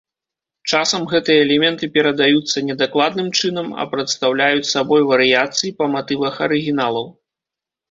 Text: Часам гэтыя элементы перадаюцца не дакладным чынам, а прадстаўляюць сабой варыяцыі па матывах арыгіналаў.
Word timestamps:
Часам 0.77 1.03
гэтыя 1.11 1.43
элементы 1.45 1.89
перадаюцца 1.97 2.57
не 2.69 2.77
дакладным 2.81 3.29
чынам, 3.41 3.67
а 3.83 3.87
прадстаўляюць 3.93 4.71
сабой 4.73 5.01
варыяцыі 5.13 5.73
па 5.83 5.93
матывах 5.97 6.33
арыгіналаў. 6.49 7.07